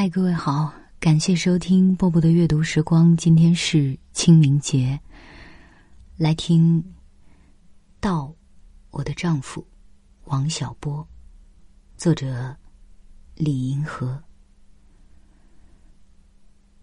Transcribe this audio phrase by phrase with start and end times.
[0.00, 3.16] 嗨，各位好，感谢收听波波的阅读时光。
[3.16, 4.96] 今天是清明节，
[6.16, 6.80] 来听
[7.98, 8.32] 《到
[8.90, 9.60] 我的丈夫》，
[10.26, 11.04] 王小波，
[11.96, 12.56] 作者
[13.34, 14.22] 李银河。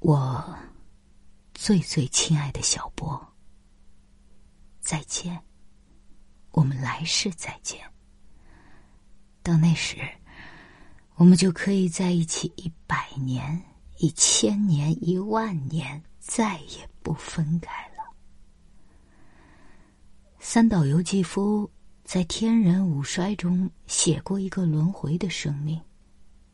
[0.00, 0.58] 我
[1.54, 3.24] 最最亲爱的小波，
[4.80, 5.40] 再见，
[6.50, 7.80] 我们来世再见。
[9.44, 9.96] 到那时。
[11.16, 13.58] 我们就可以在一起一百年、
[13.98, 18.04] 一千年、一万年，再也不分开了。
[20.38, 21.68] 三岛由纪夫
[22.04, 25.80] 在《天人五衰》中写过一个轮回的生命，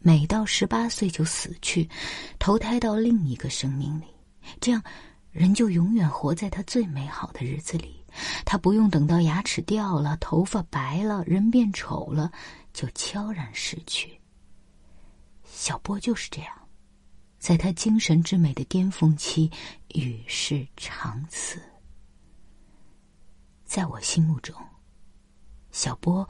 [0.00, 1.88] 每到十八岁就死去，
[2.40, 4.06] 投胎到另一个生命里，
[4.60, 4.82] 这样
[5.30, 7.94] 人就永远活在他最美好的日子里。
[8.44, 12.32] 他不用等到牙齿掉了、头发白了、人变丑了，
[12.72, 14.17] 就悄然逝去。
[15.50, 16.54] 小波就是这样，
[17.38, 19.50] 在他精神之美的巅峰期
[19.94, 21.60] 与世长辞。
[23.64, 24.54] 在我心目中，
[25.72, 26.26] 小波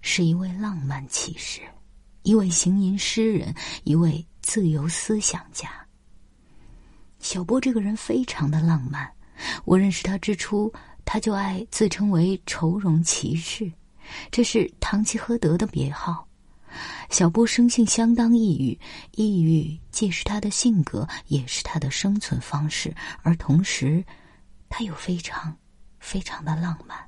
[0.00, 1.62] 是一位浪漫骑士，
[2.22, 5.70] 一位行吟诗人，一位自由思想家。
[7.18, 9.10] 小波这个人非常的浪漫。
[9.64, 10.72] 我认识他之初，
[11.04, 13.72] 他就爱自称为“愁容骑士”，
[14.30, 16.28] 这是堂吉诃德的别号。
[17.10, 18.78] 小波生性相当抑郁，
[19.12, 24.04] 抑郁既是他的性格，也是他的生存方式，而同时，
[24.68, 25.56] 他又非常、
[26.00, 26.98] 非常的浪漫。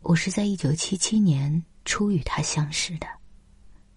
[0.00, 3.06] 我是在一九七七年初与他相识的，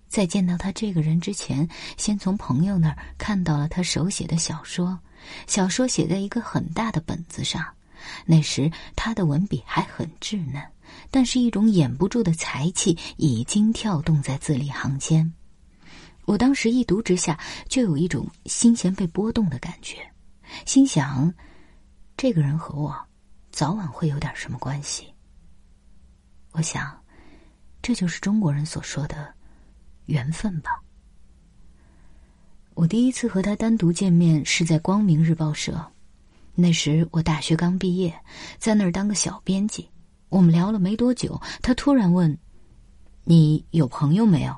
[0.08, 5.00] 在见到他这个人之前，先从朋友那儿看到了他手写的小说，
[5.48, 7.64] 小说写在一个很大的本子上，
[8.26, 10.62] 那时他的文笔还很稚嫩。
[11.10, 15.32] 但是，一种掩不住的才气已经跳动在字里行间。
[16.26, 19.98] 我当时一读之下，就有一种心弦被波动的感觉，
[20.66, 21.34] 心想：
[22.16, 22.96] 这个人和我
[23.52, 25.08] 早晚会有点什么关系。
[26.52, 26.98] 我想，
[27.82, 29.34] 这就是中国人所说的
[30.06, 30.82] 缘分吧。
[32.74, 35.92] 我第一次和他单独见面是在《光明日报》社，
[36.56, 38.18] 那时我大学刚毕业，
[38.58, 39.90] 在那儿当个小编辑。
[40.32, 42.36] 我们聊了没多久，他突然问
[43.26, 44.58] ：“你有朋友没有？”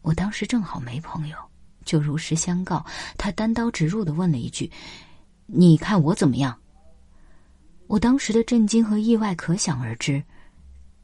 [0.00, 1.36] 我当时正好没朋友，
[1.84, 2.86] 就如实相告。
[3.18, 4.70] 他单刀直入的问了一句
[5.46, 6.56] ：“你看我怎么样？”
[7.88, 10.22] 我当时的震惊和意外可想而知。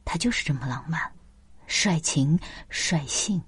[0.05, 1.01] 他就是这么浪漫、
[1.67, 3.41] 率情、率性。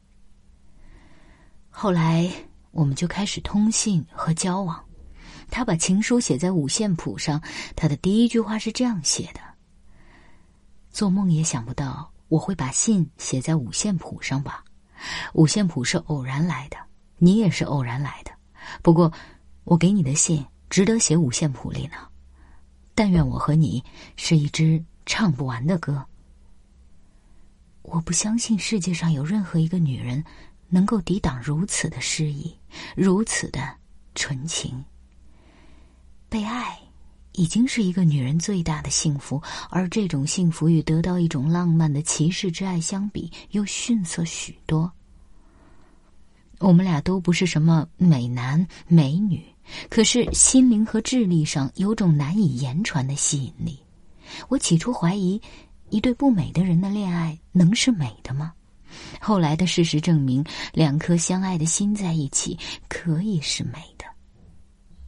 [1.69, 2.30] 后来
[2.72, 4.84] 我们就开始通信和交往。
[5.50, 7.42] 他把情书写在五线谱上，
[7.74, 9.53] 他的第一句话是这样写的。
[10.94, 14.64] 做梦也想不到我会把信写在五线谱上吧？
[15.34, 16.78] 五线谱是偶然来的，
[17.18, 18.31] 你也是偶然来的。
[18.84, 19.12] 不过，
[19.64, 21.96] 我给你的信值得写五线谱里呢。
[22.94, 23.84] 但愿我和你
[24.16, 26.06] 是一支唱不完的歌。
[27.81, 30.24] 我不相信世界上有任何一个女人
[30.70, 32.56] 能够抵挡如此的诗意，
[32.96, 33.75] 如此的
[34.14, 34.86] 纯情。
[36.30, 36.83] 被爱。
[37.34, 44.92] 已经是一个女人最大的幸福，而这种幸福与得到一种浪漫的骑士之爱相比，又逊色许多。
[46.60, 49.44] 我们俩都不是什么美男美女，
[49.90, 53.78] 可是心灵和智力上有种难以言传的吸引力。
[54.48, 55.42] 我起初怀疑，
[55.90, 58.54] 一对不美的人的恋爱能是美的吗？
[59.20, 62.58] 后来的事实证明，两颗相爱的心在一起
[62.88, 64.06] 可以是美的。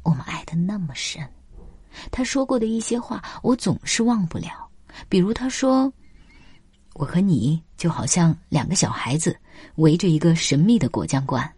[0.03, 1.25] 我们爱的那么深。
[2.11, 4.69] 他说过的一些话，我总是忘不了。
[5.09, 5.91] 比如他说
[6.95, 9.38] ：“我和你就好像两个小孩子
[9.75, 11.51] 围着一个神秘的果酱罐，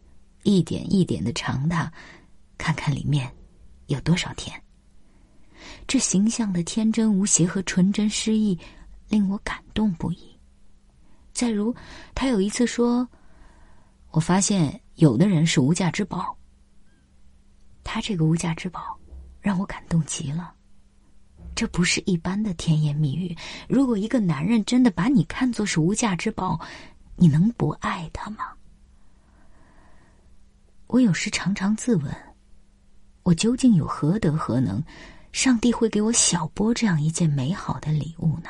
[0.43, 1.91] 一点一点的尝它，
[2.57, 3.31] 看看里面
[3.87, 4.59] 有多少甜。”
[5.87, 8.57] 这形象的天真无邪和纯真诗意，
[9.09, 10.37] 令我感动不已。
[11.33, 11.75] 再如，
[12.15, 13.07] 他有一次说
[14.11, 16.35] ：“我发现有的人是无价之宝。”
[17.83, 18.97] 他这个无价之宝。
[19.41, 20.53] 让我感动极了。
[21.55, 23.35] 这不是一般的甜言蜜语。
[23.67, 26.59] 如果一个男人真的把你看作是无价之宝，
[27.15, 28.49] 你能不爱他吗？
[30.85, 32.15] 我有时常常自问：
[33.23, 34.83] 我究竟有何德何能，
[35.31, 38.49] 上帝会给我小波这样一件美好的礼物呢？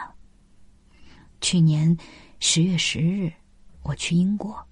[1.40, 1.98] 去年
[2.42, 3.32] 十月十日，
[3.84, 4.67] 我去英国。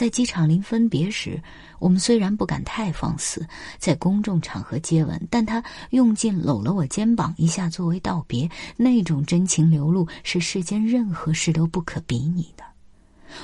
[0.00, 1.38] 在机场临分别时，
[1.78, 12.64] 我们虽然不敢太放肆，在公众场合接吻，但他用劲搂了我肩膀一下作为道别，那种真情流露是世间任何事都不可比拟的。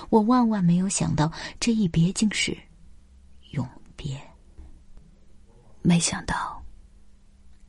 [0.08, 1.30] 我万万没有想到，
[1.60, 2.56] 这一别竟是
[3.50, 4.18] 永别。
[5.82, 6.64] 没想到，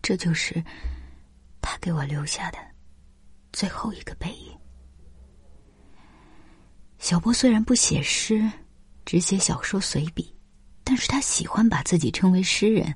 [0.02, 0.64] 这就是
[1.62, 2.58] 他给我留下的
[3.52, 4.58] 最后一个背影。
[7.00, 8.50] 小波虽然不写诗，
[9.08, 10.36] 只写小说随笔，
[10.84, 12.94] 但是他喜欢把自己称为诗人，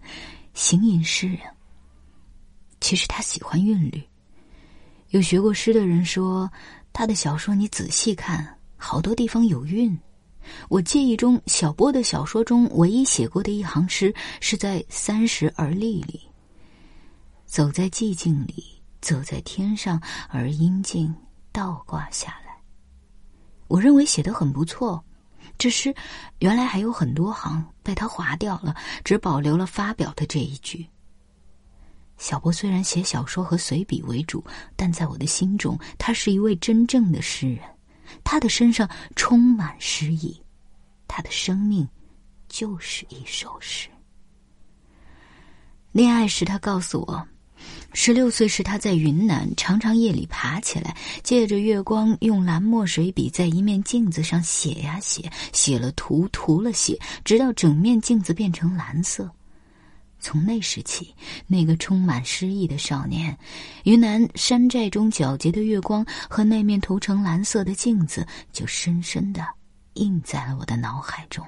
[0.53, 1.39] 行吟诗人。
[2.81, 4.03] 其实他喜欢韵律。
[5.11, 6.51] 有学过诗的人说，
[6.91, 9.97] 他的小说你仔细看，好多地方有韵。
[10.67, 16.29] 我记忆中，小波的小说中唯一写过的一行诗，是在《三十而立》里
[17.47, 21.15] ：“走在寂静里，走在天上，而阴茎
[21.53, 22.61] 倒挂下来。”
[23.69, 25.01] 我认为写的很不错。
[25.61, 25.93] 这诗
[26.39, 30.89] 原来还有很多行被他划掉了，只保留了发表的这一句。
[32.17, 34.43] 小波虽然写小说和随笔为主，
[34.75, 37.59] 但在我的心中，他是一位真正的诗人。
[38.23, 40.35] 他的身上充满诗意，
[41.07, 41.87] 他的生命
[42.49, 43.87] 就是一首诗。
[45.91, 47.27] 恋爱时，他告诉我，
[47.93, 59.29] 十六岁时他在云南，常常夜里爬起来，借着月光，用蓝墨水笔在一面镜子上写呀写，写了涂，涂了写，直到整面镜子变成蓝色。
[60.19, 61.13] 从那时起，
[61.47, 63.38] 那个充满诗意的少年，
[63.83, 69.45] 云南山寨中皎洁的月光和那面涂成蓝色的镜子，就深深的
[69.95, 71.45] 印在了我的脑海中。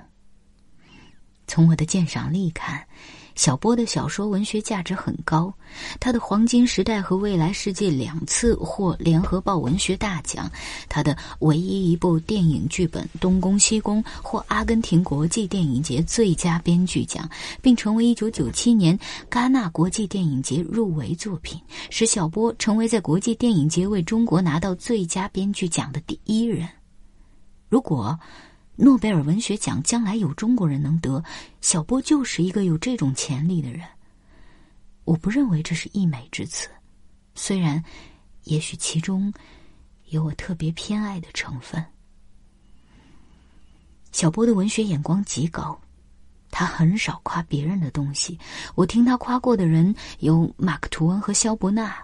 [1.48, 2.86] 从我的鉴赏力看。
[3.36, 5.54] 小波的小说文学价值很高，
[6.00, 10.50] 他的《黄金时代》和《未来世界》两次获联合报文学大奖，
[10.88, 17.28] 他的唯一一部电影剧本《东宫西宫》获阿根廷国际电影节最佳编剧奖，
[17.62, 19.00] 并成为1997年
[19.30, 21.60] 戛纳国际电影节入围作品，
[21.90, 26.68] 使小波成为在国际电影节为中国拿到最佳编剧奖的第一人。
[27.70, 28.18] 如果。
[28.76, 31.24] 诺贝尔文学奖将来有中国人能得，
[31.62, 33.82] 小波就是一个有这种潜力的人。
[35.04, 36.68] 我不认为这是溢美之词，
[37.36, 37.84] 虽然，
[38.46, 39.32] 也许其中
[40.10, 41.84] 有我特别偏爱的成分。
[44.12, 45.80] 小波的文学眼光极高，
[46.50, 48.40] 他很少夸别人的东西。
[48.76, 51.96] 我听他夸过的人有马克·吐温和肖伯纳，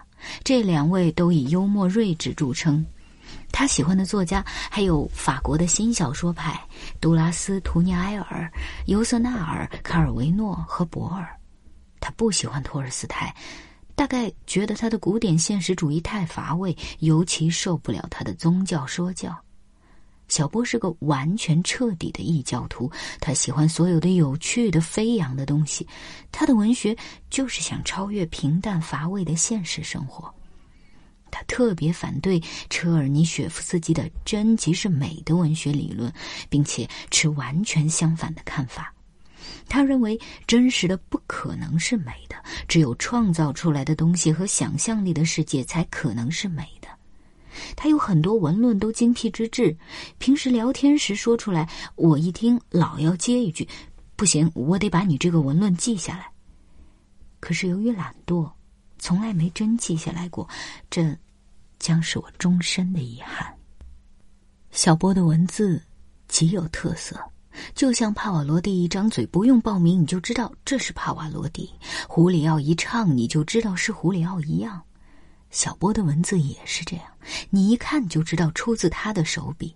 [0.44, 2.86] 这两位都以幽默睿智著称。
[3.52, 6.58] 他喜欢的作家还有法国的新小说派
[7.00, 8.50] 杜拉斯、图尼埃尔、
[8.86, 11.28] 尤瑟纳尔、卡尔维诺和博尔。
[12.00, 13.34] 他不喜欢托尔斯泰，
[13.94, 19.36] 大概觉得他的古典现实主义太乏味，尤其受不了他的宗教说教。
[20.28, 25.86] 小波是个完全彻底的异教徒，他喜欢所有的有趣的、飞扬的东西。
[26.30, 26.96] 他的文学
[27.28, 30.32] 就是想超越平淡乏味的现实生活。
[31.30, 36.12] 他特别反对车尔尼雪夫斯基的“真即是美”的文学理论，
[36.48, 38.92] 并且持完全相反的看法。
[39.68, 42.36] 他认为真实的不可能是美的，
[42.66, 46.88] 只有创造出来的东西和想象力的世界才可能是美的。
[47.76, 49.76] 他有很多文论都精辟之至，
[50.18, 53.66] 平时聊天时说出来，我一听老要接一句
[54.16, 56.30] ：“不行，我得把你这个文论记下来。”
[57.40, 58.50] 可是由于懒惰。
[59.00, 60.48] 从来没真记下来过，
[60.88, 61.16] 这
[61.78, 63.52] 将是我终身的遗憾。
[64.70, 65.82] 小波的文字
[66.28, 67.18] 极有特色，
[67.74, 71.68] 就像帕瓦罗蒂一张嘴不用报名你就知道这是帕瓦罗蒂，
[72.06, 74.80] 胡里奥一唱你就知道是胡里奥一样。
[75.50, 77.06] 小波的文字也是这样，
[77.48, 79.74] 你一看就知道出自他的手笔。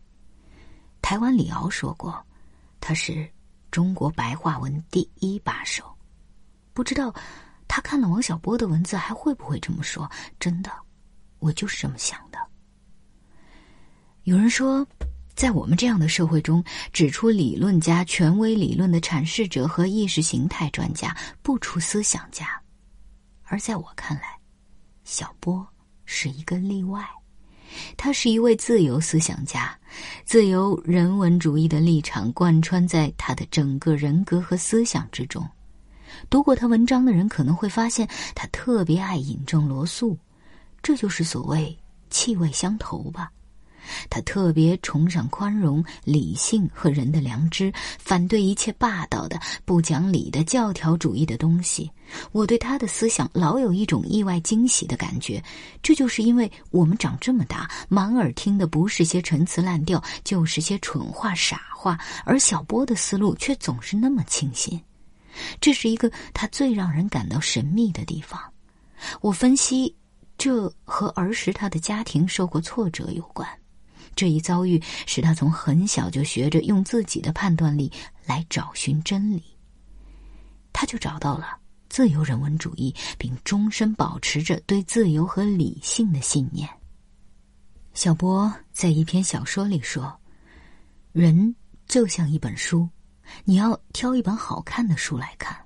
[1.03, 2.25] 台湾李敖说过，
[2.79, 3.29] 他是
[3.71, 5.85] 中国白话文第一把手，
[6.73, 7.13] 不知道。
[7.75, 10.09] 他看了王小波的文字，还会不会这么说？
[10.39, 10.71] 真的，
[11.41, 12.39] 我就是这么想的。
[14.23, 14.87] 有人说，
[15.35, 16.63] 在我们这样的社会中，
[16.93, 22.47] 指出理论家、权威理论的阐释者和意识形态专家，不出思想家。
[23.43, 24.39] 而在我看来，
[25.03, 25.67] 小波
[26.05, 27.05] 是一个例外。
[27.97, 29.77] 他是一位自由思想家，
[30.25, 35.45] 自由人文主义的立场贯穿在他的整个人格和思想之中。
[36.29, 40.19] 读过他文章的人可能会发现，他特别爱引证罗素，
[40.83, 41.77] 这就是所谓
[42.11, 43.31] 气味相投吧。
[44.09, 51.91] 他特别崇尚宽容、理性和人的良知，反对一切霸道的、不讲理的教条主义的东西。
[52.33, 55.43] 我对他的思想老有一种意外惊喜的感觉，
[55.83, 64.81] 这就是因为我们长这么大，满耳听的不是些陈词滥调，就是些蠢话、傻话，而小波的思路却总是那么清新。
[65.61, 68.41] 这是一个他最让人感到神秘的地方。
[69.21, 69.95] 我分析，
[70.39, 73.49] 这和儿时他的家庭受过挫折有关。
[74.15, 77.91] 这一遭遇使他从很小就学着用自己的判断力
[78.25, 79.43] 来找寻真理。
[80.73, 81.57] 他就找到了
[81.89, 86.69] 自由人文主义，并终身保持着对自由和理性的信念。
[87.93, 90.13] 小波在一篇小说里说
[91.13, 91.55] ：“人
[91.87, 92.89] 就像一本书，
[93.45, 95.57] 你要挑一本好看的书来看。”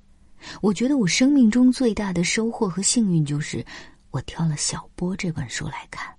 [0.62, 3.64] 我觉得我生命中最大的收获和幸运就是，
[4.10, 6.14] 我挑了小波这本书来看。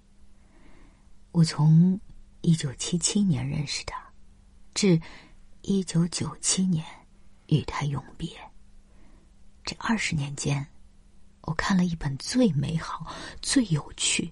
[1.31, 1.99] 我从
[2.41, 3.97] 一九七七年认识他，
[4.73, 4.99] 至
[5.61, 6.85] 一九九七年
[7.47, 8.29] 与他永别。
[9.63, 10.65] 这二十年间，
[11.41, 14.31] 我看了一本最美好、最有趣、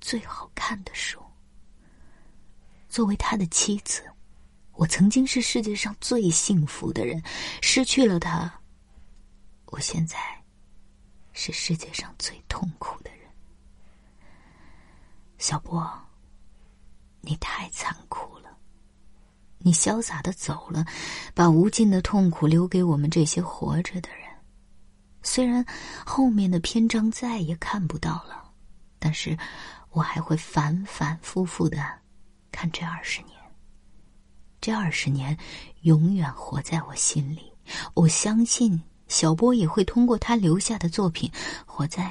[0.00, 1.18] 最好看的书。
[2.88, 4.02] 作为他的妻子，
[4.74, 7.22] 我曾经是世界上最幸福的人。
[7.60, 8.52] 失去了他。
[9.66, 10.18] 我现在
[11.32, 13.20] 是世界上最痛苦的人，
[15.38, 15.82] 小波，
[17.22, 18.50] 你太残酷了。
[19.56, 20.84] 你潇洒的走了，
[21.34, 24.28] 把无尽的痛苦留给我们这些活着的人。
[25.22, 25.64] 虽然
[26.04, 28.52] 后面的篇章再也看不到了，
[28.98, 29.34] 但是
[29.90, 31.78] 我还会反反复复的
[32.50, 33.41] 看这二十年。
[34.62, 35.36] 这二十年
[35.82, 37.52] 永远活在我心里。
[37.92, 38.82] 我相信。
[39.08, 41.30] 小波也会通过他留下的作品，
[41.66, 42.10] 活在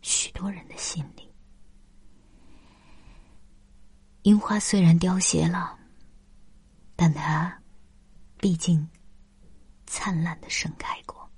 [0.00, 1.28] 许多人的心里。
[4.22, 5.76] 樱花虽然凋谢了，
[6.94, 7.60] 但它
[8.36, 8.88] 毕竟
[9.88, 11.28] 灿烂的盛开过。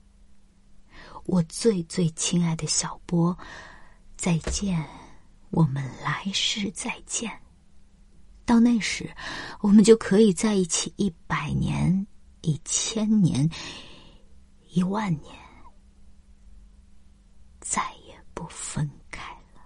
[1.25, 3.35] 我最最亲爱的小波，
[4.19, 4.87] 再见，
[5.49, 7.42] 我们来世再见。
[8.45, 9.11] 到那时，
[9.61, 12.07] 我们就可以在一起一百年、
[12.43, 13.49] 一千年。
[14.75, 15.35] 一万年，
[17.61, 19.61] 再也不分开了。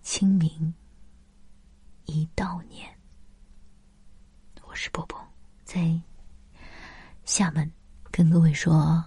[0.00, 0.74] 清明
[2.06, 2.88] 一到年，
[4.66, 5.22] 我是波波，
[5.64, 6.00] 在
[7.26, 7.70] 厦门
[8.10, 9.04] 跟各位说。